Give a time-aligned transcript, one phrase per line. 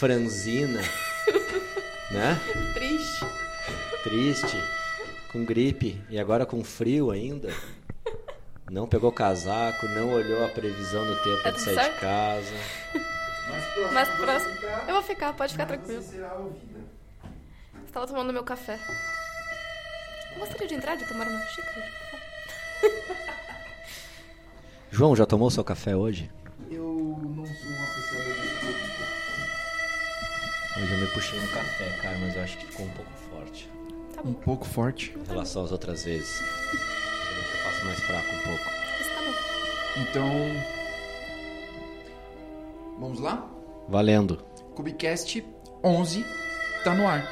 [0.00, 0.80] franzina,
[2.10, 2.40] né?
[2.72, 3.26] Triste.
[4.02, 4.56] Triste,
[5.30, 7.52] com gripe e agora com frio ainda.
[8.70, 11.94] Não pegou casaco, não olhou a previsão do tempo Tá de sair certo?
[11.96, 12.54] de casa.
[13.92, 14.54] Mas próximo.
[14.88, 16.02] Eu vou ficar, pode ficar tranquilo.
[17.86, 18.78] Estava tomando meu café.
[20.32, 22.18] Eu gostaria de entrar, de tomar uma xícara de café.
[24.90, 26.30] João, já tomou seu café hoje?
[30.82, 33.68] Hoje eu me puxei no café, cara, mas eu acho que ficou um pouco forte
[34.14, 34.40] Tá Um bom.
[34.40, 35.14] pouco forte.
[35.16, 36.40] em relação às outras vezes.
[36.40, 38.70] Eu faço mais fraco um pouco.
[39.00, 40.00] Isso tá bom.
[40.02, 40.30] Então.
[42.98, 43.48] Vamos lá?
[43.88, 44.36] Valendo.
[44.74, 45.44] Cubicast
[45.82, 46.24] 11
[46.84, 47.30] tá no ar.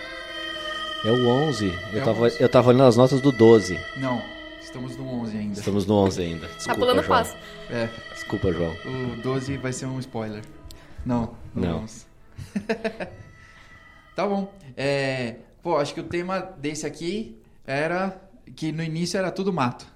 [1.04, 1.66] É o 11.
[1.92, 2.42] Eu, É o tava, 11.
[2.42, 3.78] eu tava olhando as notas do 12.
[3.96, 4.22] Não,
[4.60, 5.58] estamos no 11 ainda.
[5.58, 6.46] Estamos no 11 ainda.
[6.48, 7.18] Tá Desculpa, pulando João.
[7.18, 7.36] passo.
[7.70, 8.74] É, Desculpa, João.
[8.84, 10.42] o 12 vai ser um spoiler.
[11.06, 11.84] Não, não.
[14.18, 14.52] tá bom.
[14.76, 18.20] É, pô, acho que o tema desse aqui era
[18.56, 19.86] que no início era tudo mato.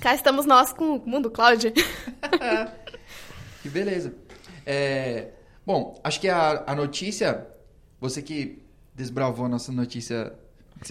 [0.00, 1.72] Cá estamos nós com o Mundo Cloud.
[3.60, 4.14] Que beleza.
[4.66, 5.28] É,
[5.64, 7.46] bom, acho que a, a notícia,
[7.98, 8.62] você que
[8.94, 10.34] desbravou a nossa notícia.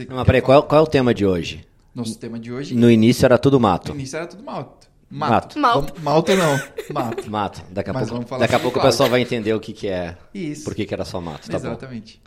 [0.10, 1.68] Não, mas peraí, qual, qual é o tema de hoje?
[1.94, 2.74] Nosso tema de hoje.
[2.74, 3.92] No início era tudo No mato.
[3.94, 4.90] início era tudo mato.
[5.14, 5.60] Mato.
[5.60, 5.94] Malta.
[5.94, 6.60] Vamos- Malta não.
[6.94, 7.30] Mato.
[7.32, 7.64] Mato.
[7.72, 9.72] Daqui a Mas pouco, vamos falar daqui a, pouco o pessoal vai entender o que,
[9.74, 10.18] que é.
[10.34, 10.64] Isso.
[10.64, 11.50] Por que, que era só mato.
[11.50, 11.68] Tá bom.
[11.68, 12.22] Exatamente.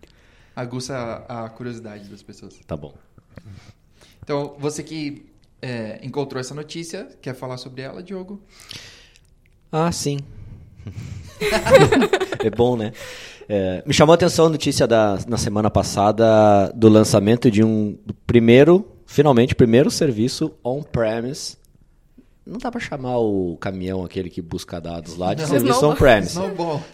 [0.55, 2.59] Aguça a, a curiosidade das pessoas.
[2.67, 2.95] Tá bom.
[4.23, 5.27] Então, você que
[5.61, 8.41] é, encontrou essa notícia, quer falar sobre ela, Diogo?
[9.71, 10.19] Ah, sim.
[12.45, 12.93] é bom, né?
[13.49, 17.97] É, me chamou a atenção a notícia da, na semana passada do lançamento de um
[18.27, 21.57] primeiro, finalmente, primeiro serviço on-premise.
[22.47, 25.49] Não dá pra chamar o caminhão, aquele que busca dados lá, de Não.
[25.49, 26.39] serviço on-premise.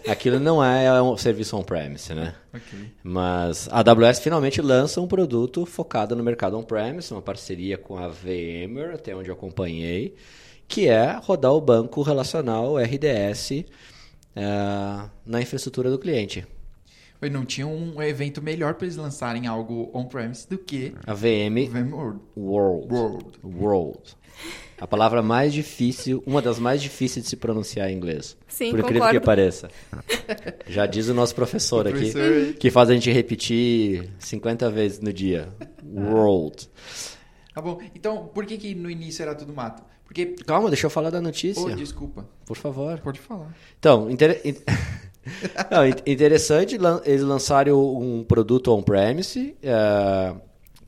[0.08, 2.34] Aquilo não é um serviço on-premise, né?
[2.54, 2.78] Ok.
[3.04, 8.08] Mas a AWS finalmente lança um produto focado no mercado on-premise, uma parceria com a
[8.08, 10.14] VMware, até onde eu acompanhei,
[10.66, 13.50] que é rodar o banco relacional RDS
[14.34, 16.46] eh, na infraestrutura do cliente.
[17.20, 21.68] Oi, Não tinha um evento melhor para eles lançarem algo on-premise do que A VM.
[21.92, 22.20] World.
[22.36, 23.38] World.
[23.44, 24.16] World.
[24.80, 28.36] A palavra mais difícil, uma das mais difíceis de se pronunciar em inglês.
[28.48, 29.20] Sim, Por incrível concordo.
[29.20, 29.68] que pareça.
[30.66, 32.12] Já diz o nosso professor aqui,
[32.58, 35.48] que faz a gente repetir 50 vezes no dia.
[35.84, 36.68] World.
[37.54, 37.78] Tá bom.
[37.94, 39.82] Então, por que, que no início era tudo mato?
[40.04, 40.26] Porque.
[40.46, 41.62] Calma, deixa eu falar da notícia.
[41.62, 42.28] Oh, desculpa.
[42.44, 42.98] Por favor.
[43.00, 43.54] Pode falar.
[43.78, 44.40] Então, inter...
[44.44, 44.56] in-
[45.70, 49.54] Não, in- interessante eles lançarem um produto on-premise.
[49.62, 50.34] eh,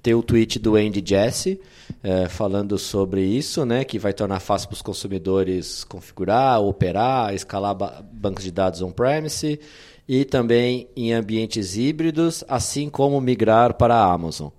[0.05, 1.59] tem o tweet do Andy Jassy
[2.03, 3.85] eh, falando sobre isso, né?
[3.85, 9.59] Que vai tornar fácil para os consumidores configurar, operar, escalar ba- bancos de dados on-premise
[10.07, 14.51] e também em ambientes híbridos, assim como migrar para a Amazon.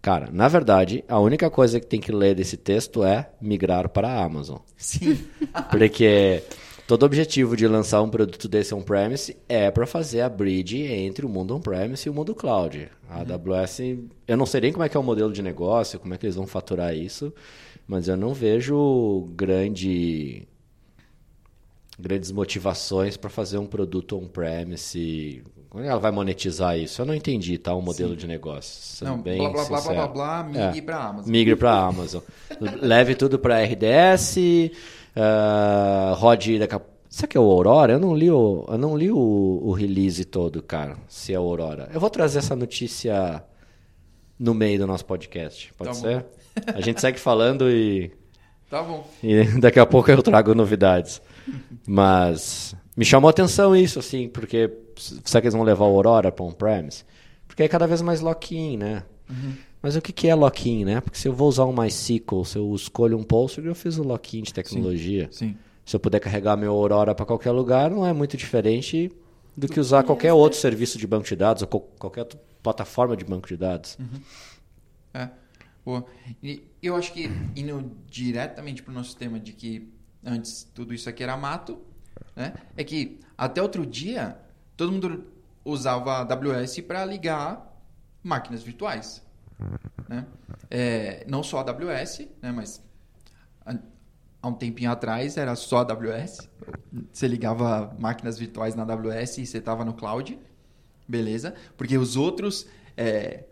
[0.00, 4.08] Cara, na verdade, a única coisa que tem que ler desse texto é migrar para
[4.08, 4.56] a Amazon.
[4.74, 5.18] Sim.
[5.70, 6.42] Porque
[6.88, 11.28] todo objetivo de lançar um produto desse on-premise é para fazer a bridge entre o
[11.28, 12.88] mundo on-premise e o mundo cloud.
[13.08, 13.80] A AWS,
[14.26, 16.24] eu não sei nem como é que é o modelo de negócio, como é que
[16.24, 17.32] eles vão faturar isso,
[17.86, 20.48] mas eu não vejo grande
[22.00, 25.42] grandes motivações para fazer um produto on-premise.
[25.68, 27.02] Como ela vai monetizar isso?
[27.02, 27.74] Eu não entendi, tá?
[27.74, 29.04] O modelo de negócio.
[29.04, 30.66] Não, bem blá, blá, blá, blá, blá, blá, É.
[30.68, 31.30] migre pra Amazon.
[31.30, 32.22] Migre para a Amazon.
[32.80, 34.36] Leve tudo para RDS,
[36.58, 36.80] daqui a...
[37.10, 37.94] Será que é o Aurora?
[37.94, 39.16] Eu não li, o, eu não li o,
[39.64, 41.88] o release todo, cara, se é o Aurora.
[41.92, 43.42] Eu vou trazer essa notícia
[44.38, 46.00] no meio do nosso podcast, pode Tá bom.
[46.02, 46.26] ser?
[46.74, 48.12] A gente segue falando e,
[48.68, 49.06] Tá bom.
[49.22, 51.22] e daqui a pouco eu trago novidades.
[51.86, 54.70] Mas me chamou a atenção isso, assim, porque
[55.24, 57.04] será que eles vão levar o Aurora para on-premise?
[57.46, 59.02] Porque é cada vez mais lock-in, né?
[59.80, 61.00] Mas o que, que é lock-in, né?
[61.00, 64.02] Porque se eu vou usar um MySQL, se eu escolho um Postgre, eu fiz o
[64.02, 65.28] lock-in de tecnologia.
[65.30, 65.56] Sim.
[65.84, 69.10] Se eu puder carregar meu Aurora para qualquer lugar, não é muito diferente
[69.56, 73.16] do que usar qualquer outro serviço de banco de dados ou co- qualquer outra plataforma
[73.16, 73.96] de banco de dados.
[75.14, 75.28] É.
[75.84, 76.04] Boa.
[76.42, 79.88] E eu acho que indo diretamente pro nosso tema de que
[80.24, 81.78] antes tudo isso aqui era mato,
[82.36, 82.52] né?
[82.76, 84.36] É que até outro dia
[84.76, 85.24] todo mundo
[85.64, 87.80] usava a AWS para ligar
[88.22, 89.24] máquinas virtuais,
[90.08, 90.26] né?
[90.70, 92.52] É, não só AWS, né?
[92.52, 92.82] Mas
[93.64, 93.78] há-
[94.48, 96.48] um tempinho atrás era só AWS.
[97.12, 100.38] Você ligava máquinas virtuais na AWS e você estava no cloud,
[101.06, 101.54] beleza?
[101.76, 102.66] Porque os outros
[102.96, 103.44] é,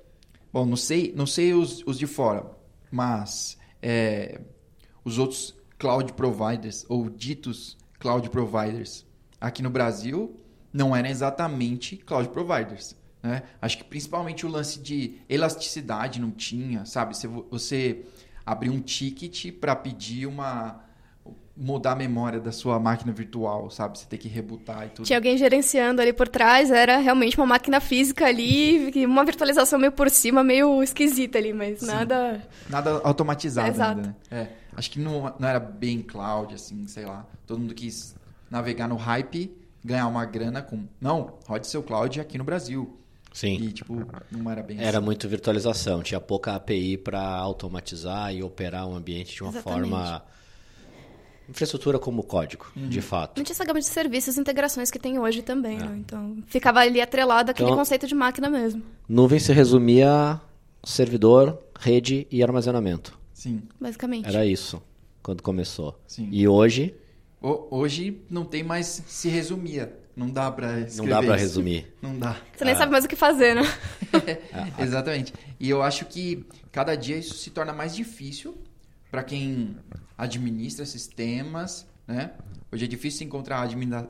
[0.52, 2.46] Bom, não sei, não sei os, os de fora,
[2.90, 4.40] mas é,
[5.04, 9.04] os outros cloud providers ou ditos cloud providers
[9.38, 10.40] aqui no Brasil
[10.72, 12.96] não eram exatamente cloud providers.
[13.26, 13.42] Né?
[13.60, 17.16] Acho que principalmente o lance de elasticidade não tinha, sabe?
[17.16, 18.04] Se você
[18.44, 20.80] abrir um ticket para pedir uma
[21.56, 23.98] mudar a memória da sua máquina virtual, sabe?
[23.98, 25.06] Você tem que rebutar e tudo.
[25.06, 29.90] Tinha alguém gerenciando ali por trás, era realmente uma máquina física ali, uma virtualização meio
[29.90, 31.86] por cima, meio esquisita ali, mas Sim.
[31.86, 32.42] nada...
[32.68, 34.00] Nada automatizado é, Exato.
[34.00, 34.14] ainda, né?
[34.30, 37.26] É, acho que não, não era bem cloud, assim, sei lá.
[37.46, 38.14] Todo mundo quis
[38.50, 39.50] navegar no hype,
[39.82, 40.84] ganhar uma grana com...
[41.00, 42.98] Não, rode seu cloud aqui no Brasil.
[43.36, 43.56] Sim.
[43.56, 43.94] E, tipo,
[44.32, 45.04] não era bem Era assim.
[45.04, 49.90] muito virtualização, tinha pouca API para automatizar e operar um ambiente de uma Exatamente.
[49.90, 50.22] forma
[51.46, 52.88] infraestrutura como código, uhum.
[52.88, 53.36] de fato.
[53.36, 55.80] Não tinha essa gama de serviços e integrações que tem hoje também, é.
[55.80, 55.96] né?
[55.98, 58.82] Então, ficava ali atrelado aquele então, conceito de máquina mesmo.
[59.06, 60.40] Nuvem se resumia a
[60.82, 63.18] servidor, rede e armazenamento.
[63.34, 63.64] Sim.
[63.78, 64.26] Basicamente.
[64.26, 64.82] Era isso,
[65.22, 66.00] quando começou.
[66.06, 66.30] Sim.
[66.32, 66.94] E hoje...
[67.42, 69.94] O, hoje não tem mais se resumia.
[70.16, 71.94] Não dá pra escrever Não dá pra resumir.
[72.00, 72.40] Não dá.
[72.56, 72.78] Você nem ah.
[72.78, 73.62] sabe mais o que fazer, né?
[74.26, 74.40] é,
[74.82, 75.34] exatamente.
[75.60, 78.56] E eu acho que cada dia isso se torna mais difícil
[79.10, 79.76] para quem
[80.16, 82.32] administra sistemas, né?
[82.72, 83.68] Hoje é difícil encontrar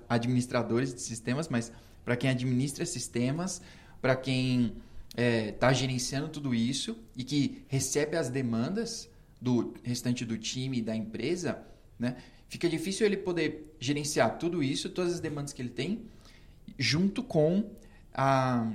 [0.09, 1.73] administradores de sistemas, mas
[2.05, 3.61] para quem administra sistemas,
[4.01, 4.77] para quem
[5.09, 9.09] está é, tá gerenciando tudo isso e que recebe as demandas
[9.41, 11.59] do restante do time da empresa,
[11.99, 12.17] né?
[12.49, 16.07] Fica difícil ele poder gerenciar tudo isso, todas as demandas que ele tem,
[16.79, 17.71] junto com
[18.15, 18.71] a,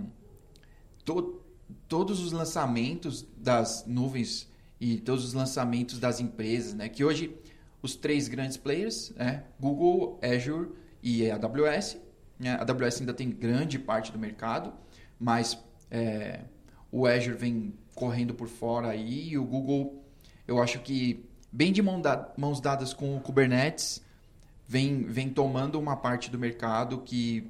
[1.06, 1.42] to,
[1.88, 6.90] todos os lançamentos das nuvens e todos os lançamentos das empresas, né?
[6.90, 7.36] Que hoje
[7.82, 9.46] os três grandes players, né?
[9.60, 10.70] Google, Azure
[11.02, 11.98] e AWS.
[12.38, 12.52] Né?
[12.52, 14.74] A AWS ainda tem grande parte do mercado,
[15.20, 15.58] mas
[15.90, 16.42] é,
[16.92, 20.04] o Azure vem correndo por fora aí e o Google,
[20.48, 24.02] eu acho que bem de mãos dadas com o Kubernetes,
[24.68, 27.50] vem, vem tomando uma parte do mercado que,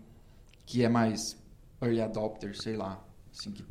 [0.65, 1.37] que é mais
[1.81, 3.03] early adopter, sei lá.
[3.31, 3.63] Assim, que,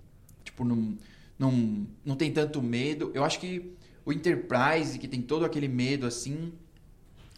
[0.44, 0.96] tipo, não
[1.40, 3.10] não, não tem tanto medo.
[3.14, 3.74] Eu acho que
[4.04, 6.52] o Enterprise, que tem todo aquele medo assim,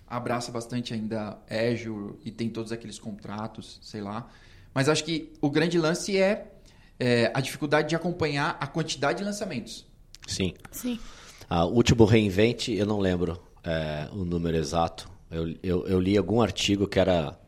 [0.08, 4.28] abraça bastante ainda Azure e tem todos aqueles contratos, sei lá.
[4.74, 6.52] Mas acho que o grande lance é,
[6.98, 9.86] é a dificuldade de acompanhar a quantidade de lançamentos.
[10.26, 10.52] Sim.
[10.72, 10.98] Sim.
[11.52, 15.06] A último reinvent, eu não lembro é, o número exato.
[15.30, 17.38] Eu, eu, eu li algum artigo que era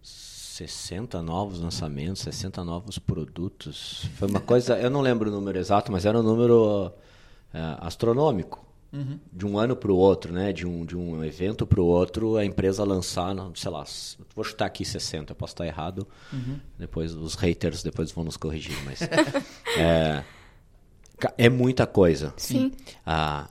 [0.00, 4.08] 60 novos lançamentos, 60 novos produtos.
[4.14, 6.92] Foi uma coisa, eu não lembro o número exato, mas era um número
[7.52, 8.64] é, astronômico.
[8.92, 9.18] Uhum.
[9.32, 10.52] De um ano para o outro, né?
[10.52, 13.84] De um, de um evento para o outro, a empresa lançar, sei lá,
[14.36, 16.06] vou chutar aqui 60, posso estar errado.
[16.32, 16.60] Uhum.
[16.78, 19.02] Depois os haters depois vão nos corrigir, mas
[19.76, 20.22] é,
[21.36, 22.32] é muita coisa.
[22.36, 22.72] Sim.
[23.04, 23.48] Ah,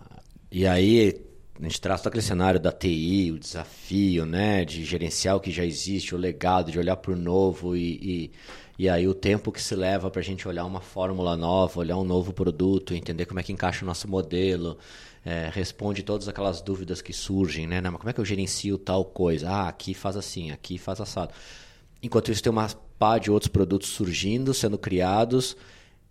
[0.51, 1.21] e aí
[1.59, 5.51] a gente traz todo aquele cenário da TI, o desafio, né, de gerenciar o que
[5.51, 8.31] já existe, o legado, de olhar para o novo e,
[8.77, 11.79] e, e, aí o tempo que se leva para a gente olhar uma fórmula nova,
[11.79, 14.77] olhar um novo produto, entender como é que encaixa o nosso modelo,
[15.23, 19.49] é, responde todas aquelas dúvidas que surgem, né, como é que eu gerencio tal coisa?
[19.49, 21.33] Ah, aqui faz assim, aqui faz assado.
[22.01, 22.67] Enquanto isso tem uma
[22.99, 25.55] pá de outros produtos surgindo, sendo criados,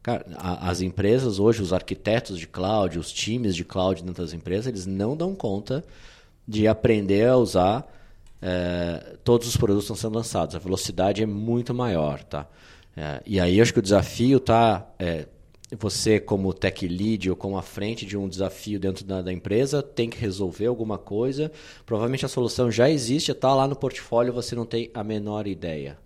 [0.03, 4.67] Cara, as empresas hoje, os arquitetos de cloud, os times de cloud dentro das empresas,
[4.67, 5.85] eles não dão conta
[6.47, 7.87] de aprender a usar
[8.41, 10.57] é, todos os produtos que estão sendo lançados.
[10.57, 12.49] A velocidade é muito maior, tá?
[12.97, 15.27] É, e aí eu acho que o desafio tá é,
[15.79, 19.83] você como tech lead ou como à frente de um desafio dentro da, da, empresa
[19.83, 21.51] tem que resolver alguma coisa.
[21.87, 25.97] Provavelmente a solução já existe, está lá no portfólio, você não tem a menor ideia.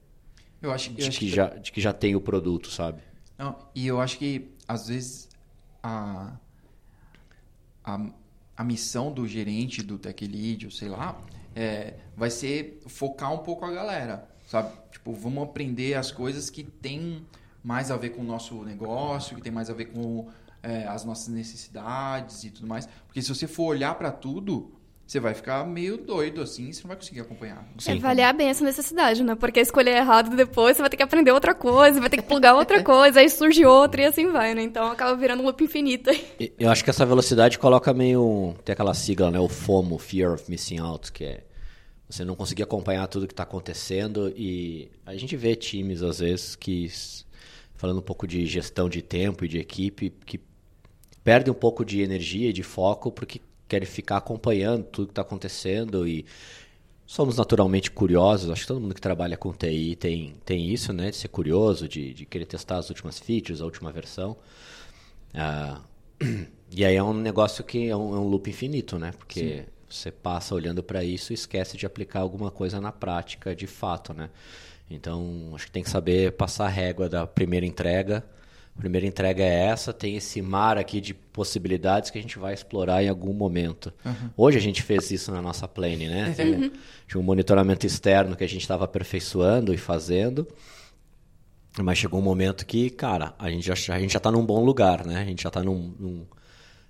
[0.63, 3.01] Eu acho, de, eu acho que, que já, de que já tem o produto, sabe?
[3.39, 5.29] Não, e eu acho que, às vezes,
[5.83, 6.37] a,
[7.85, 8.07] a,
[8.57, 11.21] a missão do gerente, do tech lead, sei lá,
[11.55, 14.73] é, vai ser focar um pouco a galera, sabe?
[14.91, 17.27] Tipo, vamos aprender as coisas que tem
[17.63, 20.29] mais a ver com o nosso negócio, que tem mais a ver com
[20.63, 22.89] é, as nossas necessidades e tudo mais.
[23.07, 24.73] Porque se você for olhar para tudo,
[25.07, 27.65] você vai ficar meio doido assim, você não vai conseguir acompanhar.
[27.87, 29.37] É avaliar bem essa necessidade, né?
[29.37, 32.55] Porque escolher errado depois, você vai ter que aprender outra coisa, vai ter que plugar
[32.55, 34.63] outra coisa, aí surge outra e assim vai, né?
[34.63, 36.11] Então acaba virando um loop infinito.
[36.59, 38.57] Eu acho que essa velocidade coloca meio.
[38.65, 39.39] Tem aquela sigla, né?
[39.39, 41.45] O FOMO, Fear of Missing Out, que é
[42.09, 46.55] você não conseguir acompanhar tudo que está acontecendo e a gente vê times às vezes
[46.55, 46.89] que
[47.75, 50.41] falando um pouco de gestão de tempo e de equipe que
[51.25, 55.23] perde um pouco de energia e de foco porque querem ficar acompanhando tudo que está
[55.23, 56.25] acontecendo e
[57.07, 58.51] somos naturalmente curiosos.
[58.51, 61.11] Acho que todo mundo que trabalha com TI tem, tem isso, né?
[61.11, 64.37] De ser curioso, de, de querer testar as últimas features, a última versão.
[65.35, 65.81] Ah,
[66.71, 69.13] e aí é um negócio que é um, é um loop infinito, né?
[69.17, 69.65] Porque Sim.
[69.89, 74.13] você passa olhando para isso e esquece de aplicar alguma coisa na prática, de fato,
[74.13, 74.31] né?
[74.91, 78.25] Então, acho que tem que saber passar a régua da primeira entrega.
[78.77, 82.53] A primeira entrega é essa, tem esse mar aqui de possibilidades que a gente vai
[82.53, 83.91] explorar em algum momento.
[84.05, 84.31] Uhum.
[84.37, 86.35] Hoje a gente fez isso na nossa plane, né?
[86.39, 86.71] Uhum.
[87.09, 90.47] Tinha um monitoramento externo que a gente estava aperfeiçoando e fazendo.
[91.83, 94.63] Mas chegou um momento que, cara, a gente já, a gente já está num bom
[94.63, 95.23] lugar, né?
[95.23, 95.95] A gente já está num...
[95.99, 96.27] num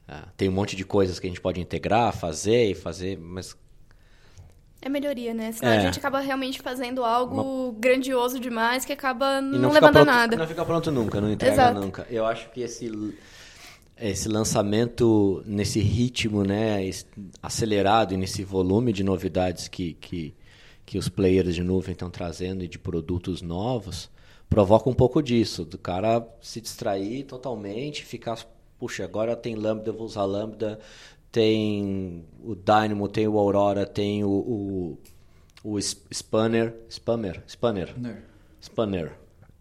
[0.08, 3.56] uh, tem um monte de coisas que a gente pode integrar, fazer e fazer, mas
[4.86, 5.52] é melhoria, né?
[5.52, 5.78] Senão é.
[5.78, 7.72] a gente acaba realmente fazendo algo Uma...
[7.78, 10.36] grandioso demais que acaba não, não levando pronto, a nada.
[10.36, 11.80] Não fica pronto nunca, não entrega Exato.
[11.80, 12.06] nunca.
[12.08, 12.90] Eu acho que esse,
[13.96, 16.78] esse lançamento nesse ritmo né,
[17.42, 20.34] acelerado e nesse volume de novidades que, que,
[20.84, 24.08] que os players de nuvem estão trazendo e de produtos novos
[24.48, 28.38] provoca um pouco disso, do cara se distrair totalmente, ficar,
[28.78, 30.78] puxa, agora tem Lambda, eu vou usar Lambda,
[31.36, 34.98] tem o Dynamo, tem o Aurora, tem o, o,
[35.62, 36.74] o Spanner.
[36.88, 37.42] Spammer?
[37.46, 37.94] Spanner.
[37.96, 38.22] Spanner.
[38.58, 39.12] Spanner.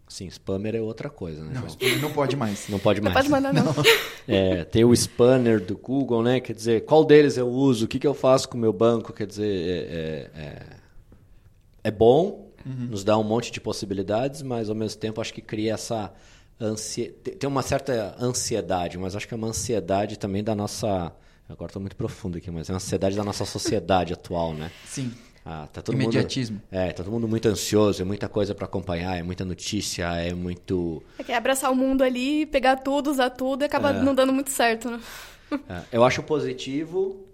[0.08, 1.52] Sim, spammer é outra coisa, né?
[1.52, 2.66] Não, não pode mais.
[2.70, 3.14] Não pode mais.
[3.14, 3.74] Não pode mandar, não.
[4.26, 6.40] É, tem o spanner do Google, né?
[6.40, 7.84] Quer dizer, qual deles eu uso?
[7.84, 9.12] O que, que eu faço com o meu banco?
[9.12, 10.66] Quer dizer, é, é, é,
[11.84, 12.86] é bom, uhum.
[12.86, 16.12] nos dá um monte de possibilidades, mas ao mesmo tempo acho que cria essa
[16.58, 17.36] ansiedade.
[17.36, 21.12] Tem uma certa ansiedade, mas acho que é uma ansiedade também da nossa
[21.48, 24.70] Agora estou muito profundo aqui, mas é uma ansiedade da nossa sociedade atual, né?
[24.84, 25.12] Sim.
[25.44, 26.56] Ah, tá todo Imediatismo.
[26.56, 30.04] Mundo, é, tá todo mundo muito ansioso, é muita coisa para acompanhar, é muita notícia,
[30.16, 31.00] é muito.
[31.16, 34.02] É que é abraçar o mundo ali, pegar tudo, usar tudo e acaba é.
[34.02, 35.00] não dando muito certo, né?
[35.68, 37.24] É, eu acho positivo,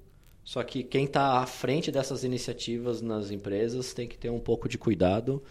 [0.45, 4.69] só que quem está à frente dessas iniciativas nas empresas tem que ter um pouco
[4.69, 5.43] de cuidado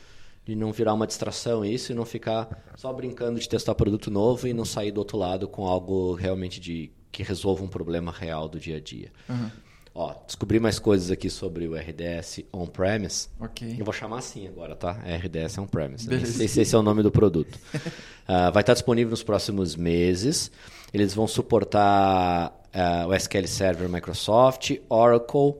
[0.45, 4.47] de não virar uma distração isso e não ficar só brincando de testar produto novo
[4.47, 8.47] e não sair do outro lado com algo realmente de que resolva um problema real
[8.47, 9.11] do dia a dia.
[9.27, 9.49] Uhum.
[9.93, 13.27] Ó, descobri mais coisas aqui sobre o RDS on-premise.
[13.39, 13.75] Ok.
[13.77, 14.91] Eu vou chamar assim agora, tá?
[14.91, 16.09] RDS on-premise.
[16.09, 17.55] Não sei se esse é o nome do produto.
[17.75, 20.49] uh, vai estar disponível nos próximos meses.
[20.93, 25.55] Eles vão suportar uh, o SQL Server Microsoft, Oracle,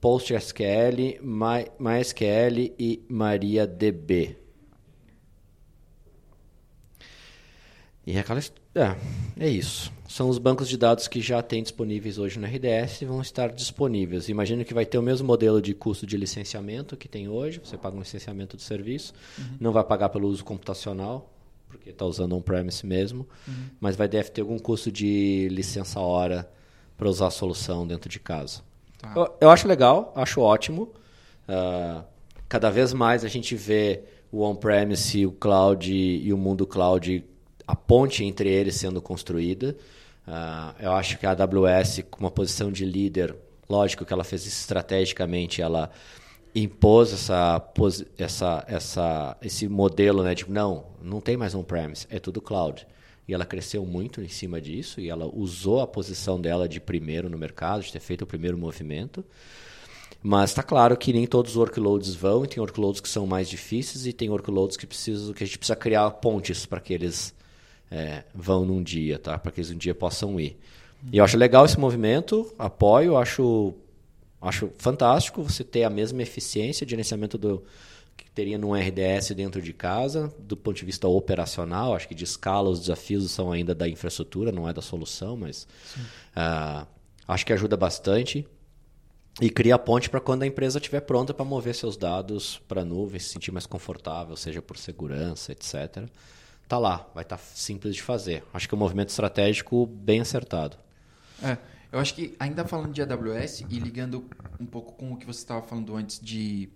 [0.00, 4.37] PostgreSQL, My, MySQL e MariaDB.
[8.08, 8.40] E é aquela...
[8.74, 8.96] É,
[9.38, 13.04] é isso são os bancos de dados que já tem disponíveis hoje no RDS e
[13.04, 14.30] vão estar disponíveis.
[14.30, 17.76] Imagino que vai ter o mesmo modelo de custo de licenciamento que tem hoje, você
[17.76, 19.44] paga um licenciamento do serviço, uhum.
[19.60, 21.30] não vai pagar pelo uso computacional,
[21.68, 23.66] porque está usando on-premise mesmo, uhum.
[23.78, 26.50] mas vai deve ter algum custo de licença hora
[26.96, 28.62] para usar a solução dentro de casa.
[28.96, 29.12] Tá.
[29.14, 30.90] Eu, eu, acho legal, acho ótimo.
[31.46, 32.02] Uh,
[32.48, 37.24] cada vez mais a gente vê o on-premise, o cloud e o mundo cloud,
[37.68, 39.76] a ponte entre eles sendo construída.
[40.26, 43.36] Uh, eu acho que a AWS, com uma posição de líder,
[43.68, 45.90] lógico que ela fez isso estrategicamente, ela
[46.54, 47.62] impôs essa,
[48.16, 52.86] essa, essa, esse modelo né, de não, não tem mais on-premise, é tudo cloud.
[53.28, 57.28] E ela cresceu muito em cima disso e ela usou a posição dela de primeiro
[57.28, 59.22] no mercado, de ter feito o primeiro movimento.
[60.22, 63.46] Mas está claro que nem todos os workloads vão, e tem workloads que são mais
[63.46, 67.36] difíceis e tem workloads que, precisam, que a gente precisa criar pontes para que eles
[67.90, 69.38] é, vão num dia, tá?
[69.38, 70.58] Para que eles um dia possam ir.
[71.12, 73.74] E eu acho legal esse movimento, apoio, acho,
[74.40, 77.62] acho fantástico você ter a mesma eficiência de gerenciamento do
[78.16, 82.24] que teria num RDS dentro de casa, do ponto de vista operacional, acho que de
[82.24, 85.68] escala os desafios são ainda da infraestrutura, não é da solução, mas
[86.36, 86.84] uh,
[87.28, 88.44] acho que ajuda bastante
[89.40, 92.82] e cria a ponte para quando a empresa estiver pronta para mover seus dados para
[92.82, 96.08] a nuvem, se sentir mais confortável, seja por segurança, etc
[96.68, 98.44] tá lá, vai estar tá simples de fazer.
[98.52, 100.76] Acho que é um movimento estratégico bem acertado.
[101.42, 101.56] É,
[101.90, 104.28] eu acho que ainda falando de AWS e ligando
[104.60, 106.68] um pouco com o que você estava falando antes de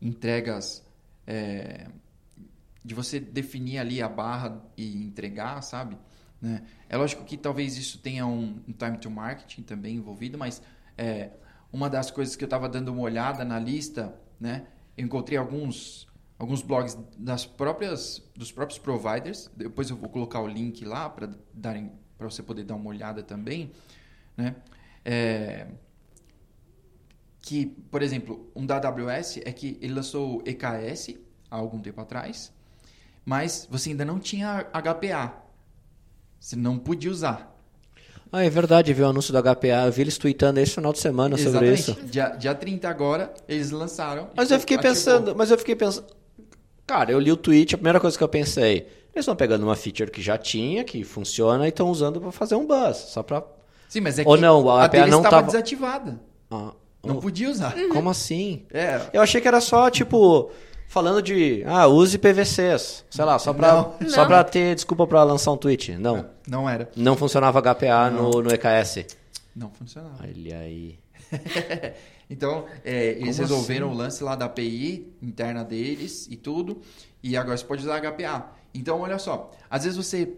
[0.00, 0.84] entregas,
[1.26, 1.88] é,
[2.84, 5.96] de você definir ali a barra e entregar, sabe?
[6.40, 6.62] Né?
[6.88, 10.62] É lógico que talvez isso tenha um, um time to marketing também envolvido, mas
[10.98, 11.30] é,
[11.72, 14.66] uma das coisas que eu estava dando uma olhada na lista, né?
[14.96, 16.06] Eu encontrei alguns
[16.38, 19.50] alguns blogs das próprias dos próprios providers.
[19.56, 23.22] Depois eu vou colocar o link lá para darem para você poder dar uma olhada
[23.22, 23.72] também,
[24.36, 24.56] né?
[25.04, 25.66] É,
[27.46, 31.14] que, por exemplo, um da AWS é que ele lançou o EKS
[31.48, 32.52] há algum tempo atrás,
[33.24, 35.32] mas você ainda não tinha HPA.
[36.40, 37.56] Você não podia usar.
[38.32, 39.86] Ah, é verdade, viu o anúncio do HPA.
[39.86, 41.82] Eu vi eles tweetando esse final de semana Exatamente.
[41.82, 42.10] sobre isso.
[42.10, 44.30] Dia, dia 30 agora, eles lançaram.
[44.36, 44.92] Mas eu fiquei ativou.
[44.94, 46.06] pensando, mas eu fiquei pensando,
[46.86, 49.74] Cara, eu li o tweet, a primeira coisa que eu pensei, eles estão pegando uma
[49.74, 53.42] feature que já tinha, que funciona, e estão usando para fazer um buzz, só para
[53.88, 56.20] Sim, mas é que Ou não, a, a APA não estava desativada.
[56.50, 56.72] Ah,
[57.04, 57.74] não oh, podia usar.
[57.92, 58.64] Como assim?
[58.72, 59.00] É.
[59.12, 60.50] Eu achei que era só, tipo,
[60.88, 64.08] falando de, ah, use PVCs, sei lá, só pra, Não.
[64.08, 64.26] só Não.
[64.26, 65.96] pra ter desculpa pra lançar um tweet.
[65.96, 66.90] Não, Não era.
[66.96, 69.06] não funcionava HPA no, no EKS.
[69.54, 70.16] Não funcionava.
[70.22, 70.98] Olha aí.
[72.28, 73.96] Então, é, eles Como resolveram assim?
[73.96, 76.82] o lance lá da API interna deles e tudo.
[77.22, 78.52] E agora você pode usar HPA.
[78.74, 79.52] Então, olha só.
[79.70, 80.36] Às vezes você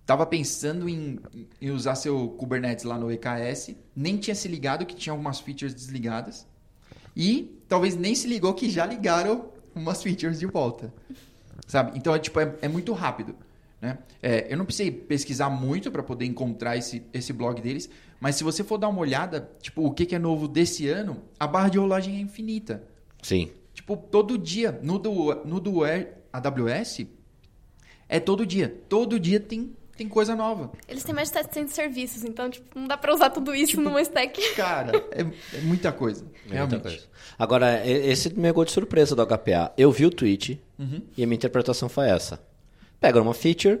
[0.00, 1.18] estava pensando em,
[1.60, 5.74] em usar seu Kubernetes lá no EKS, nem tinha se ligado que tinha algumas features
[5.74, 6.46] desligadas.
[7.16, 10.92] E talvez nem se ligou que já ligaram umas features de volta.
[11.66, 11.96] Sabe?
[11.96, 13.34] Então, é, tipo, é, é muito rápido.
[13.80, 13.98] Né?
[14.22, 17.88] É, eu não precisei pesquisar muito para poder encontrar esse, esse blog deles,
[18.20, 21.22] mas se você for dar uma olhada, tipo, o que, que é novo desse ano,
[21.38, 22.82] a barra de rolagem é infinita.
[23.22, 23.50] Sim.
[23.74, 25.80] Tipo, todo dia, no do, no do
[26.32, 27.06] AWS,
[28.08, 28.74] é todo dia.
[28.88, 30.70] Todo dia tem, tem coisa nova.
[30.88, 34.00] Eles têm mais de 700 serviços, então, tipo, não dá pra usar tudo isso numa
[34.02, 34.40] stack.
[34.54, 35.22] Cara, é,
[35.56, 36.24] é muita coisa.
[36.48, 36.74] É realmente.
[36.82, 37.06] muita coisa.
[37.38, 39.72] Agora, esse me pegou de surpresa do HPA.
[39.76, 41.02] Eu vi o tweet Uhum.
[41.16, 42.40] e a minha interpretação foi essa.
[43.00, 43.80] Pega uma feature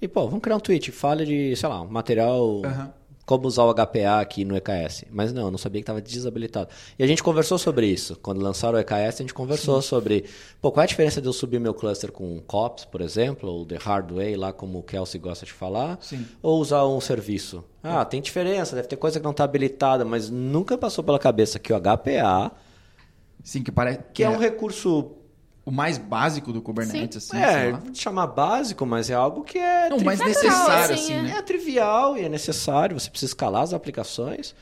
[0.00, 0.90] e, pô, vamos criar um tweet.
[0.92, 2.62] Fale de, sei lá, um material...
[2.64, 2.92] Aham.
[3.26, 5.04] Como usar o HPA aqui no EKS.
[5.10, 6.70] Mas não, eu não sabia que estava desabilitado.
[6.98, 8.16] E a gente conversou sobre isso.
[8.22, 10.24] Quando lançaram o EKS, a gente conversou sobre...
[10.62, 13.66] Pô, qual é a diferença de eu subir meu cluster com COPS, por exemplo, ou
[13.66, 16.24] The Hard Way, lá como o Kelsey gosta de falar, Sim.
[16.40, 17.64] ou usar um serviço?
[17.82, 21.58] Ah, tem diferença, deve ter coisa que não está habilitada, mas nunca passou pela cabeça
[21.58, 22.52] que o HPA,
[23.46, 25.12] Sim, que parece que é um recurso
[25.66, 29.90] o mais básico do Kubernetes, assim, sei é, chamar básico, mas é algo que é
[29.90, 31.22] Não, mais necessário, assim, assim, é.
[31.22, 31.30] né?
[31.38, 34.54] é trivial e é necessário, você precisa escalar as aplicações.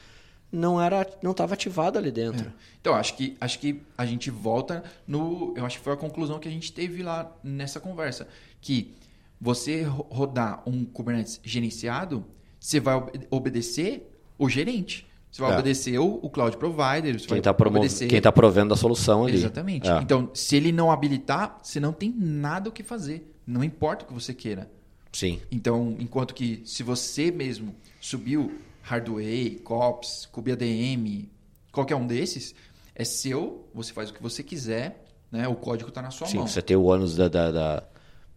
[0.50, 2.50] Não era, não estava ativado ali dentro.
[2.80, 5.52] Então, acho que, acho que a gente volta no.
[5.56, 8.28] Eu acho que foi a conclusão que a gente teve lá nessa conversa.
[8.60, 8.94] Que
[9.40, 12.24] você ro- rodar um Kubernetes gerenciado,
[12.60, 14.08] você vai obede- obedecer
[14.38, 15.06] o gerente.
[15.34, 15.54] Você vai É.
[15.54, 17.18] obedecer o, o cloud provider.
[17.18, 18.06] Você Quem vai está obedecer...
[18.08, 19.34] quem tá provendo a solução ali.
[19.34, 19.90] Exatamente.
[19.90, 19.98] É.
[20.00, 23.34] Então, se ele não habilitar, você não tem nada o que fazer.
[23.44, 24.70] Não importa o que você queira.
[25.12, 25.40] Sim.
[25.50, 31.28] Então, enquanto que se você mesmo subiu Hardway, Cops, KubeADM,
[31.72, 32.54] qualquer um desses,
[32.94, 35.48] é seu, você faz o que você quiser, né?
[35.48, 36.46] O código está na sua Sim, mão.
[36.46, 37.82] você tem o ônus da, da, da,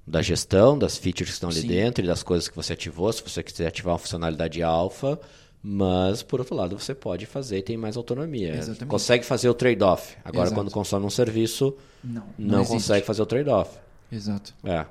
[0.08, 1.68] da gestão, das features que estão ali Sim.
[1.68, 5.20] dentro e das coisas que você ativou, se você quiser ativar uma funcionalidade alfa.
[5.62, 8.56] Mas, por outro lado, você pode fazer e tem mais autonomia.
[8.56, 8.86] Exatamente.
[8.86, 10.16] Consegue fazer o trade-off.
[10.24, 10.56] Agora, Exato.
[10.62, 12.74] quando consome um serviço, Não, não, existe.
[12.74, 13.78] consegue fazer o trade-off.
[14.12, 14.54] Exato.
[14.64, 14.86] É.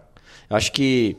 [0.50, 1.16] Eu acho que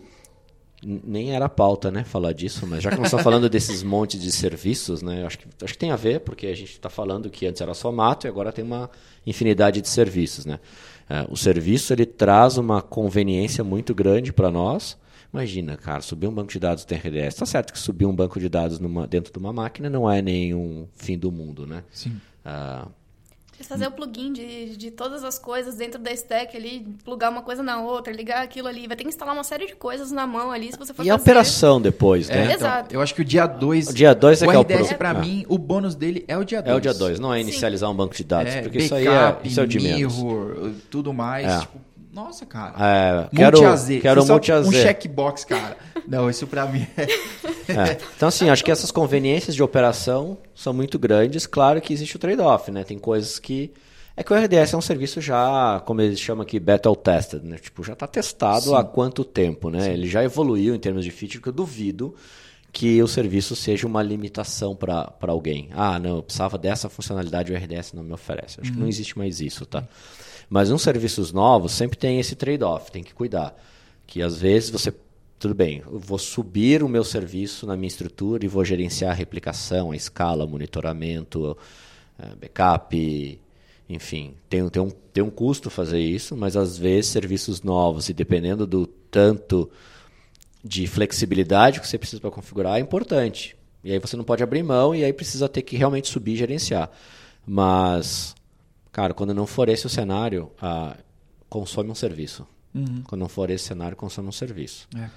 [0.84, 4.32] nem era pauta, né, falar disso, mas já que nós estamos falando desses montes de
[4.32, 7.48] serviços, né, acho que, acho que tem a ver, porque a gente está falando que
[7.48, 8.90] antes era só mato e agora tem uma
[9.26, 10.60] infinidade de serviços, né.
[11.10, 14.98] É, o serviço, ele traz uma conveniência muito grande para nós.
[15.34, 17.36] Imagina, cara, subir um banco de dados tem RDS.
[17.36, 20.22] Tá certo que subir um banco de dados numa- dentro de uma máquina não é
[20.22, 21.84] nenhum fim do mundo, né.
[21.92, 22.20] Sim.
[22.46, 22.88] Ah,
[23.60, 27.42] Eles fazer o plugin de, de todas as coisas dentro da stack ali, plugar uma
[27.42, 28.86] coisa na outra, ligar aquilo ali.
[28.88, 31.10] Vai ter que instalar uma série de coisas na mão ali, se você for e
[31.10, 31.24] a fazer.
[31.24, 32.44] operação depois, É, né?
[32.46, 32.94] então, Exato.
[32.94, 33.88] eu acho que o dia 2.
[33.90, 35.14] O dia dois é o que é o RDS, pro- pra é.
[35.20, 36.72] mim, o bônus dele é o dia 2.
[36.72, 39.08] É o dia 2, não é inicializar um banco de dados, É, porque isso aí
[39.08, 40.16] é, backup, isso é o de menos.
[40.16, 41.48] mirror, tudo mais.
[41.48, 41.60] É.
[41.62, 41.80] Tipo,
[42.18, 42.74] nossa, cara.
[42.80, 43.88] É, quero Multi-AZ.
[44.02, 44.68] quero Foi só multi-AZ.
[44.68, 45.78] Um checkbox, cara.
[46.08, 47.04] Não, isso pra mim é...
[47.72, 47.98] É.
[48.16, 51.46] Então, assim, acho que essas conveniências de operação são muito grandes.
[51.46, 52.84] Claro que existe o trade-off, né?
[52.84, 53.72] Tem coisas que...
[54.16, 57.58] É que o RDS é um serviço já, como eles chamam aqui, battle tested, né?
[57.58, 58.76] Tipo, já está testado Sim.
[58.76, 59.94] há quanto tempo, né?
[59.94, 62.16] Ele já evoluiu em termos de feature, que eu duvido
[62.72, 65.70] que o serviço seja uma limitação para alguém.
[65.72, 68.60] Ah, não, eu precisava dessa funcionalidade, o RDS não me oferece.
[68.60, 69.84] Acho que não existe mais isso, tá?
[70.50, 73.56] Mas uns serviços novos sempre tem esse trade-off, tem que cuidar.
[74.06, 74.94] Que às vezes você
[75.40, 79.92] tudo bem, vou subir o meu serviço na minha estrutura e vou gerenciar a replicação,
[79.92, 81.56] a escala, monitoramento,
[82.18, 83.40] eh, backup,
[83.88, 84.34] enfim.
[84.50, 88.66] Tem, tem, um, tem um custo fazer isso, mas às vezes serviços novos, e dependendo
[88.66, 89.70] do tanto
[90.64, 93.56] de flexibilidade que você precisa para configurar, é importante.
[93.84, 96.38] E aí você não pode abrir mão e aí precisa ter que realmente subir e
[96.38, 96.90] gerenciar.
[97.46, 98.36] Mas,
[98.98, 100.98] cara, quando não for esse o cenário, ah,
[101.48, 102.48] consome um serviço.
[103.06, 104.88] Quando não for esse cenário, consome um serviço.
[104.98, 105.08] É,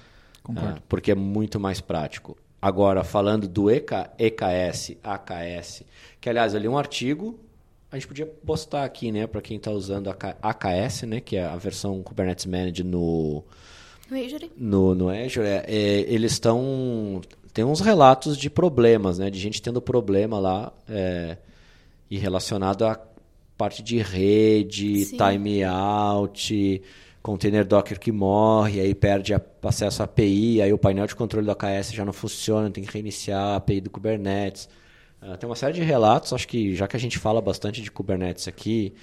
[0.43, 0.75] concordo.
[0.77, 2.37] Ah, porque é muito mais prático.
[2.61, 5.83] Agora, falando do EK, EKS, AKS,
[6.19, 7.39] que aliás, eu li um artigo,
[7.91, 11.43] a gente podia postar aqui, né, para quem está usando AK AKS, né, que é
[11.43, 13.43] a versão Kubernetes Managed no,
[14.11, 14.51] No Azure.
[14.55, 17.19] no, no Azure, é, é, eles estão.
[17.51, 19.29] Tem uns relatos de problemas, né?
[19.31, 21.37] De gente tendo problema lá é,
[22.09, 22.95] e relacionado à
[23.61, 25.17] parte de rede, Sim.
[25.17, 26.81] timeout,
[27.21, 31.45] container Docker que morre, aí perde a- acesso à API, aí o painel de controle
[31.45, 34.67] do AKS já não funciona, tem que reiniciar a API do Kubernetes.
[35.21, 37.91] Ah, tem uma série de relatos, acho que já que a gente fala bastante de
[37.91, 38.95] Kubernetes aqui,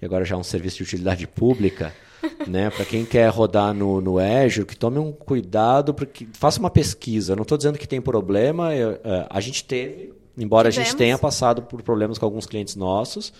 [0.00, 1.94] e agora já é um serviço de utilidade pública,
[2.46, 2.68] né?
[2.68, 7.32] Para quem quer rodar no, no Azure, que tome um cuidado, porque faça uma pesquisa.
[7.32, 10.88] Eu não estou dizendo que tem problema, eu, é, a gente teve, embora Tivemos.
[10.88, 13.32] a gente tenha passado por problemas com alguns clientes nossos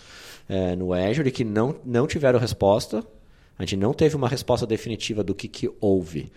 [0.49, 3.05] é, no Azure e que não, não tiveram resposta.
[3.57, 6.31] A gente não teve uma resposta definitiva do que, que houve.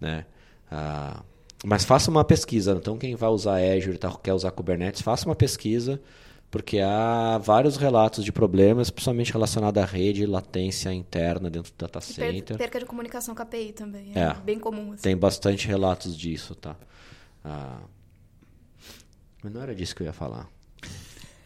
[0.00, 0.26] Né?
[0.70, 1.22] Ah,
[1.64, 2.72] mas faça uma pesquisa.
[2.72, 6.00] Então, quem vai usar Azure e tá, quer usar Kubernetes, faça uma pesquisa,
[6.50, 11.76] porque há vários relatos de problemas, principalmente relacionados à rede e latência interna dentro do
[11.78, 12.58] data E center.
[12.58, 14.12] perca de comunicação com a API também.
[14.14, 14.34] É, É.
[14.34, 14.92] bem comum.
[14.92, 15.02] Assim.
[15.02, 16.76] Tem bastante relatos disso, tá?
[17.44, 17.78] Ah,
[19.42, 20.48] mas não era disso que eu ia falar.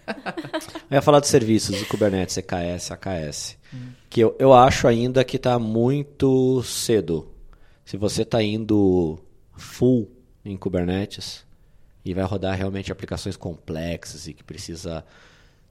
[0.90, 3.58] eu ia falar de serviços de Kubernetes, EKS, AKS.
[4.08, 7.32] Que eu, eu acho ainda que está muito cedo.
[7.84, 9.18] Se você está indo
[9.56, 10.10] full
[10.44, 11.44] em Kubernetes
[12.04, 15.04] e vai rodar realmente aplicações complexas e que precisa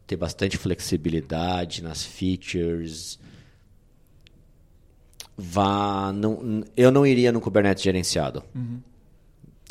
[0.06, 3.20] ter bastante flexibilidade nas features,
[5.38, 8.44] vá não, eu não iria no Kubernetes gerenciado.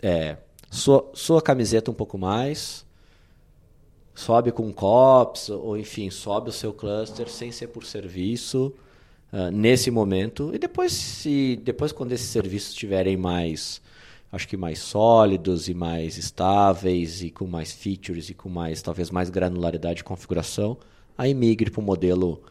[0.02, 0.36] É,
[0.70, 2.84] sua, sua camiseta um pouco mais,
[4.14, 8.72] sobe com COPS, ou enfim, sobe o seu cluster sem ser por serviço
[9.32, 10.50] ah, nesse momento.
[10.54, 13.80] E depois, se depois quando esses serviços estiverem mais,
[14.30, 19.10] acho que mais sólidos e mais estáveis e com mais features e com mais, talvez
[19.10, 20.76] mais granularidade de configuração,
[21.18, 22.42] aí migre para o modelo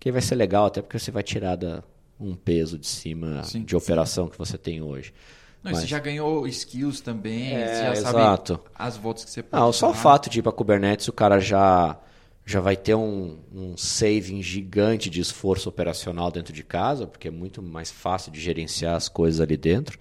[0.00, 1.82] que vai ser legal, até porque você vai tirar da,
[2.20, 3.62] um peso de cima Sim.
[3.62, 5.12] de operação que você tem hoje.
[5.62, 8.60] Não, e você Mas- já ganhou skills também, É, você já sabe exato.
[8.74, 11.40] as voltas que você pode Não, só o fato de ir para Kubernetes, o cara
[11.40, 11.98] já,
[12.46, 17.30] já vai ter um, um saving gigante de esforço operacional dentro de casa, porque é
[17.30, 19.98] muito mais fácil de gerenciar as coisas ali dentro.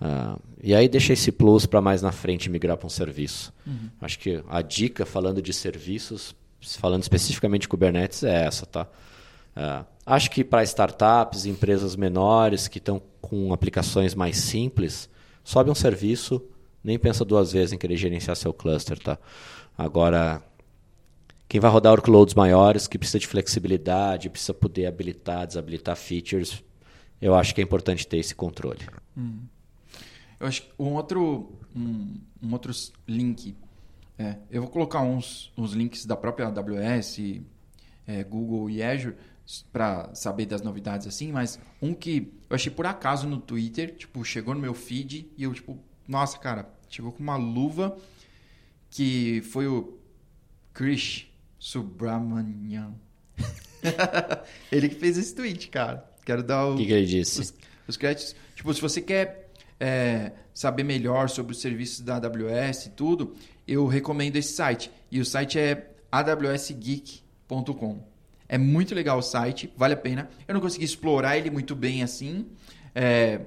[0.00, 3.52] Ah, e aí deixa esse plus para mais na frente migrar para um serviço.
[4.00, 6.34] Acho que a dica falando de serviços,
[6.78, 8.86] falando especificamente de Kubernetes, é essa, tá?
[9.54, 15.10] Ah, acho que para startups, empresas menores que estão com aplicações mais simples,
[15.42, 16.40] sobe um serviço,
[16.82, 19.18] nem pensa duas vezes em querer gerenciar seu cluster, tá?
[19.76, 20.40] Agora,
[21.48, 26.62] quem vai rodar workloads maiores, que precisa de flexibilidade, precisa poder habilitar, desabilitar features,
[27.20, 28.86] eu acho que é importante ter esse controle.
[30.38, 32.72] Eu acho que um outro, um, um outro
[33.08, 33.56] link,
[34.16, 37.40] é, eu vou colocar uns, uns links da própria AWS,
[38.06, 39.16] é, Google e Azure
[39.72, 44.24] para saber das novidades assim, mas um que eu achei por acaso no Twitter, tipo,
[44.24, 47.96] chegou no meu feed e eu tipo, nossa, cara, chegou com uma luva
[48.90, 49.98] que foi o
[50.74, 52.94] Krish Subramanian.
[54.70, 56.04] Ele que fez esse tweet, cara.
[56.24, 57.40] Quero dar o O que, que ele disse?
[57.40, 57.54] os,
[57.86, 58.34] os créditos.
[58.56, 63.34] Tipo, se você quer é, saber melhor sobre os serviços da AWS e tudo,
[63.66, 64.90] eu recomendo esse site.
[65.10, 68.02] E o site é awsgeek.com.
[68.48, 70.28] É muito legal o site, vale a pena.
[70.46, 72.46] Eu não consegui explorar ele muito bem assim,
[72.94, 73.40] é,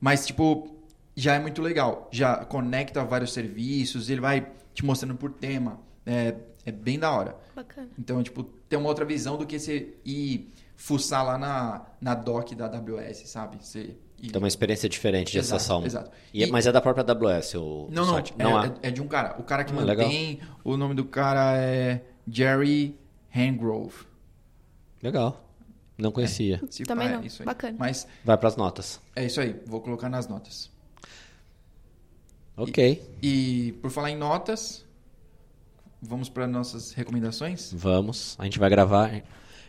[0.00, 0.74] mas tipo
[1.16, 2.08] já é muito legal.
[2.12, 5.80] Já conecta vários serviços, ele vai te mostrando por tema.
[6.06, 6.34] É,
[6.64, 7.36] é bem da hora.
[7.56, 7.88] Bacana.
[7.98, 12.52] Então, tipo, tem uma outra visão do que você ir fuçar lá na, na doc
[12.52, 13.56] da AWS, sabe?
[13.60, 14.30] Você ir...
[14.30, 15.84] Tem uma experiência diferente de Exato, acessar um.
[15.86, 16.10] exato.
[16.32, 18.32] E- E- mas é da própria AWS o Não, não, site?
[18.38, 19.34] é, é- é de um cara.
[19.40, 22.94] O cara que Ah, mantém, o nome do cara é Jerry
[23.34, 24.06] Hangrove.
[25.02, 25.44] Legal.
[25.96, 26.60] Não conhecia.
[26.70, 27.24] Se Também pá, é não.
[27.24, 27.46] isso aí.
[27.46, 27.76] Bacana.
[27.78, 29.00] Mas Vai para as notas.
[29.16, 30.70] é isso aí, vou colocar nas notas.
[32.56, 33.02] Ok.
[33.22, 34.84] E por falar em notas,
[36.02, 37.72] vamos para nossas recomendações?
[37.72, 38.34] Vamos.
[38.38, 39.22] A gente vai gravar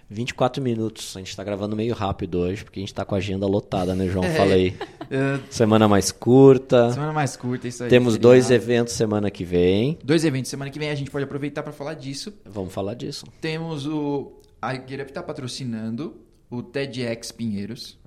[0.09, 1.15] 24 minutos.
[1.15, 3.93] A gente está gravando meio rápido hoje, porque a gente está com a agenda lotada,
[3.95, 4.25] né, João?
[4.25, 4.35] É.
[4.35, 4.77] Falei.
[5.11, 6.91] É, Semana mais curta.
[6.93, 7.89] semana mais curta, isso aí.
[7.89, 9.97] Temos dois eventos semana que vem.
[10.03, 12.31] Dois eventos semana que vem, a gente pode aproveitar para falar disso.
[12.45, 13.25] Vamos falar disso.
[13.41, 14.31] Temos o.
[14.61, 17.97] A GetUp está patrocinando o TEDx Pinheiros.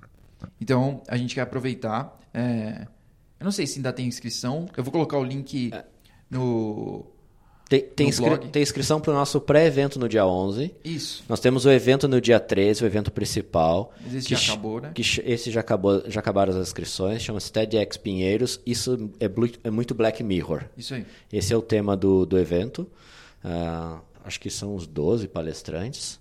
[0.59, 2.19] Então, a gente quer aproveitar.
[2.33, 2.87] é,
[3.39, 4.67] eu não sei se ainda tem inscrição.
[4.77, 5.83] Eu vou colocar o link É.
[6.29, 7.05] no.
[7.69, 10.75] Tem, tem, inscri- tem inscrição para o nosso pré-evento no dia 11.
[10.83, 11.23] Isso.
[11.27, 13.91] Nós temos o evento no dia 13, o evento principal.
[14.03, 14.91] Mas esse que já acabou, né?
[14.93, 17.21] que esse já, acabou, já acabaram as inscrições.
[17.23, 18.59] Chama-se TEDx Pinheiros.
[18.65, 20.65] Isso é, blu- é muito Black Mirror.
[20.77, 21.05] Isso aí.
[21.31, 22.87] Esse é o tema do, do evento.
[23.43, 26.19] Ah, acho que são uns 12 palestrantes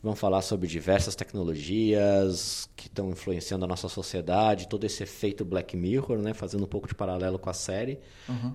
[0.00, 5.44] que vão falar sobre diversas tecnologias que estão influenciando a nossa sociedade, todo esse efeito
[5.44, 7.98] Black Mirror, né, fazendo um pouco de paralelo com a série,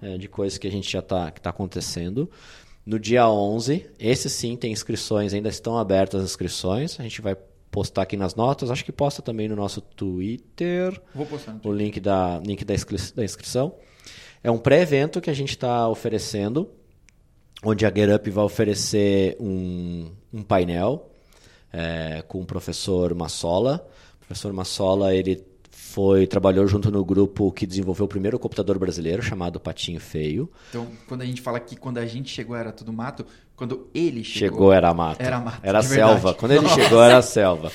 [0.01, 2.29] eh, de coisas que a gente já está tá acontecendo.
[2.83, 6.99] No dia 11, esse sim tem inscrições, ainda estão abertas as inscrições.
[6.99, 7.35] A gente vai
[7.71, 11.73] postar aqui nas notas, acho que posta também no nosso Twitter Vou postar no o
[11.73, 13.75] link da, link da, inscri- da inscrição.
[14.43, 16.69] É um pré-evento que a gente está oferecendo,
[17.63, 21.11] onde a GetUp vai oferecer um, um painel
[21.75, 23.85] é, com o professor Massola.
[24.21, 29.21] O professor Massola, ele foi trabalhou junto no grupo que desenvolveu o primeiro computador brasileiro
[29.21, 30.49] chamado Patinho Feio.
[30.69, 34.23] Então, quando a gente fala que quando a gente chegou era tudo mato, quando ele
[34.23, 35.21] chegou, Chegou era mato.
[35.21, 36.13] Era mato, Era selva.
[36.15, 36.37] verdade.
[36.37, 36.81] Quando ele Nossa.
[36.81, 37.71] chegou era selva.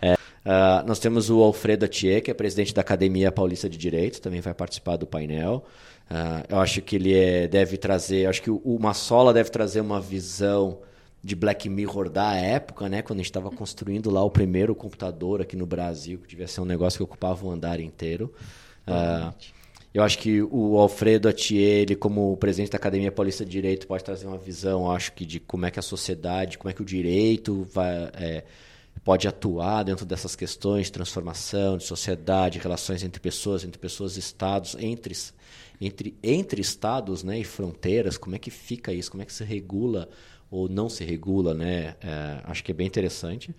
[0.00, 4.20] É, ah, nós temos o Alfredo Atier, que é presidente da Academia Paulista de Direito,
[4.20, 5.64] também vai participar do painel.
[6.10, 9.50] Ah, eu acho que ele é- deve trazer, eu acho que o, o Massola deve
[9.50, 10.78] trazer uma visão
[11.22, 13.00] de Black Mirror da época, né?
[13.00, 16.60] Quando a gente estava construindo lá o primeiro computador aqui no Brasil, que devia ser
[16.60, 18.32] um negócio que ocupava o andar inteiro.
[18.86, 19.32] Ah,
[19.94, 24.02] eu acho que o Alfredo Atier, ele como presidente da Academia Paulista de Direito, pode
[24.02, 26.84] trazer uma visão, acho que de como é que a sociedade, como é que o
[26.84, 28.44] direito vai, é,
[29.04, 34.20] pode atuar dentro dessas questões de transformação, de sociedade, relações entre pessoas, entre pessoas e
[34.20, 35.14] estados, entre,
[35.80, 39.44] entre, entre estados né, e fronteiras, como é que fica isso, como é que se
[39.44, 40.08] regula
[40.52, 41.96] ou não se regula, né?
[42.02, 43.54] É, acho que é bem interessante.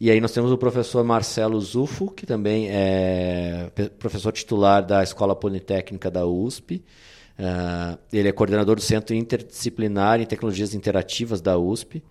[0.00, 5.36] E aí nós temos o professor Marcelo Zufo, que também é professor titular da Escola
[5.36, 6.82] Politécnica da USP.
[7.38, 12.02] Ah, ele é coordenador do Centro Interdisciplinar em Tecnologias Interativas da USP.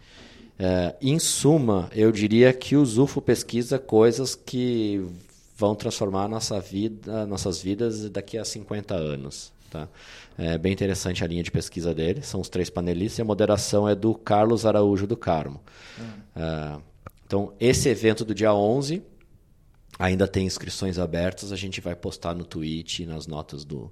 [0.60, 5.06] Ah, em suma, eu diria que o Zufo pesquisa coisas que
[5.56, 9.53] vão transformar nossa vida, nossas vidas daqui a 50 anos.
[9.74, 9.90] Tá?
[10.38, 12.22] É bem interessante a linha de pesquisa dele.
[12.22, 15.60] São os três panelistas e a moderação é do Carlos Araújo do Carmo.
[16.36, 16.80] Ah,
[17.26, 19.02] então, esse evento do dia 11
[19.98, 21.52] ainda tem inscrições abertas.
[21.52, 23.92] A gente vai postar no e nas notas do,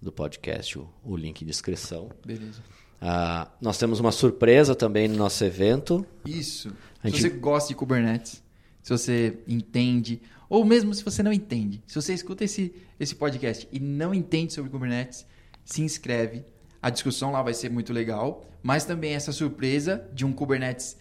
[0.00, 2.08] do podcast o, o link de inscrição.
[2.24, 2.62] Beleza.
[2.98, 6.06] Ah, nós temos uma surpresa também no nosso evento.
[6.24, 6.72] Isso.
[7.04, 8.42] Se você gosta de Kubernetes,
[8.82, 10.22] se você entende,
[10.52, 14.52] ou mesmo se você não entende, se você escuta esse, esse podcast e não entende
[14.52, 15.24] sobre Kubernetes,
[15.64, 16.44] se inscreve.
[16.82, 20.98] A discussão lá vai ser muito legal, mas também essa surpresa de um Kubernetes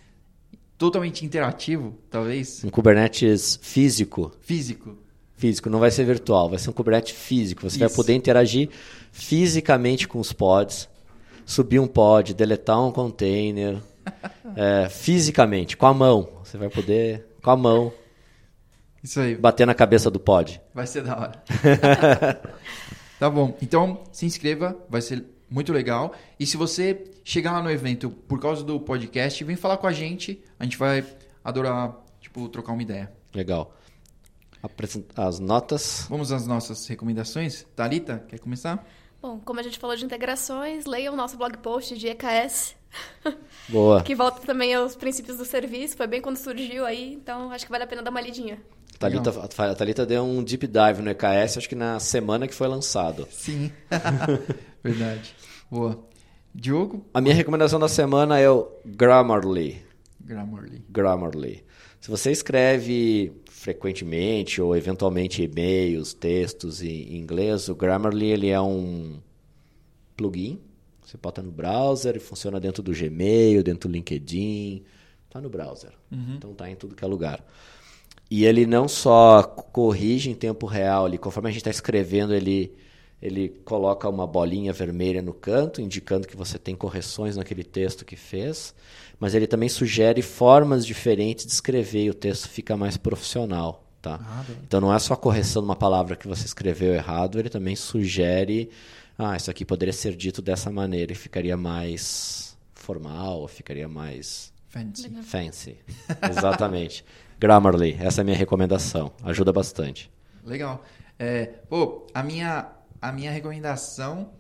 [0.78, 4.32] totalmente interativo, talvez, Um Kubernetes físico.
[4.40, 4.98] físico.
[5.36, 7.70] Físico, não vai ser virtual, vai ser um Kubernetes físico.
[7.70, 7.96] Você vai Isso.
[7.98, 8.70] poder interagir
[9.12, 10.88] fisicamente com os pods,
[11.46, 13.82] subir um pod, deletar um container,
[14.56, 16.30] é, fisicamente, com a mão.
[16.42, 17.92] Você vai poder, com a mão,
[19.04, 20.62] Isso aí, bater na cabeça do pod.
[20.74, 21.44] vai ser da hora.
[23.20, 26.14] tá bom, então se inscreva, vai ser muito legal.
[26.40, 29.92] E se você chegar lá no evento por causa do podcast, vem falar com a
[29.92, 31.04] gente, a gente vai
[31.44, 33.12] adorar, tipo, trocar uma ideia.
[33.34, 33.76] Legal.
[35.16, 36.06] As notas.
[36.08, 37.66] Vamos às nossas recomendações?
[37.76, 38.86] Thalita, quer começar?
[39.22, 42.76] Bom, como a gente falou de integrações, leia o nosso blog post de EKS,
[43.70, 44.02] Boa.
[44.02, 45.96] que volta também aos princípios do serviço.
[45.98, 48.60] Foi bem quando surgiu aí, então acho que vale a pena dar uma lidinha.
[49.02, 49.32] Thalita,
[49.64, 53.28] a Thalita deu um deep dive no EKS, acho que na semana que foi lançado.
[53.32, 53.72] Sim.
[54.84, 55.36] Verdade.
[55.70, 56.00] Boa.
[56.54, 57.06] Diogo?
[57.14, 59.82] A minha recomendação da semana é o Grammarly.
[60.20, 60.84] Grammarly.
[60.90, 61.64] Grammarly.
[62.00, 69.20] Se você escreve frequentemente ou eventualmente e-mails, textos em inglês, o Grammarly ele é um
[70.16, 70.60] plugin.
[71.04, 74.84] Você bota no browser e funciona dentro do Gmail, dentro do LinkedIn.
[75.30, 75.92] Tá no browser.
[76.36, 77.44] Então tá em tudo que é lugar.
[78.32, 82.74] E ele não só corrige em tempo real, ele, conforme a gente está escrevendo, ele,
[83.22, 88.16] ele coloca uma bolinha vermelha no canto, indicando que você tem correções naquele texto que
[88.16, 88.74] fez,
[89.20, 93.86] mas ele também sugere formas diferentes de escrever e o texto fica mais profissional.
[94.02, 94.18] Tá?
[94.24, 94.46] Ah.
[94.66, 97.76] Então não é só a correção de uma palavra que você escreveu errado, ele também
[97.76, 98.70] sugere,
[99.18, 105.10] ah, isso aqui poderia ser dito dessa maneira e ficaria mais formal, ficaria mais Fancy.
[105.22, 105.78] Fancy.
[106.30, 107.04] Exatamente.
[107.42, 109.12] Grammarly, essa é a minha recomendação.
[109.24, 110.12] Ajuda bastante.
[110.46, 110.86] Legal.
[111.18, 112.70] É, pô, a minha,
[113.02, 114.32] a minha recomendação,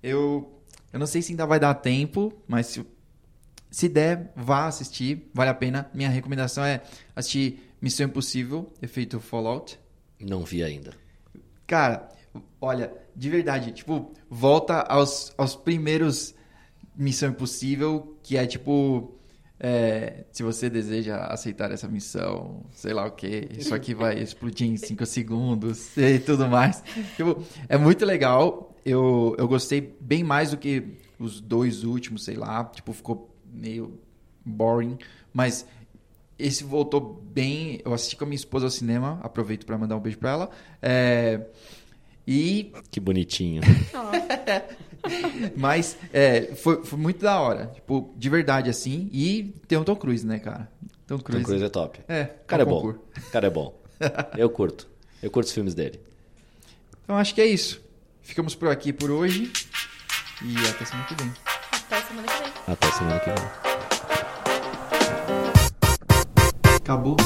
[0.00, 0.56] eu,
[0.92, 2.86] eu não sei se ainda vai dar tempo, mas se,
[3.72, 5.90] se der, vá assistir, vale a pena.
[5.92, 6.80] Minha recomendação é
[7.16, 9.76] assistir Missão Impossível, Efeito Fallout.
[10.20, 10.94] Não vi ainda.
[11.66, 12.08] Cara,
[12.60, 16.36] olha, de verdade, tipo, volta aos, aos primeiros
[16.94, 19.18] Missão Impossível, que é tipo.
[19.66, 24.68] É, se você deseja aceitar essa missão, sei lá o que, isso aqui vai explodir
[24.68, 26.84] em 5 segundos e tudo mais.
[27.16, 28.76] Tipo, é muito legal.
[28.84, 32.62] Eu, eu gostei bem mais do que os dois últimos, sei lá.
[32.66, 33.98] Tipo, ficou meio
[34.44, 34.98] boring.
[35.32, 35.66] Mas
[36.38, 37.80] esse voltou bem.
[37.86, 39.18] Eu assisti com a minha esposa ao cinema.
[39.22, 40.50] Aproveito para mandar um beijo para ela.
[40.82, 41.40] É,
[42.26, 43.62] e Que bonitinho.
[45.56, 47.66] mas é, foi, foi muito da hora.
[47.74, 49.08] Tipo, de verdade, assim.
[49.12, 50.70] E tem o Tom Cruise, né, cara?
[51.06, 51.44] Tom Tom Cruise.
[51.44, 52.00] Cruise é top.
[52.08, 52.88] É, O cara é bom.
[52.88, 53.78] O cara é bom.
[54.36, 54.88] Eu curto.
[55.22, 56.00] Eu curto os filmes dele.
[57.04, 57.82] Então acho que é isso.
[58.22, 59.52] Ficamos por aqui por hoje.
[60.42, 61.32] E até semana que vem.
[61.72, 62.52] Até semana que vem.
[62.66, 63.44] Até semana que vem.
[66.76, 67.16] Acabou.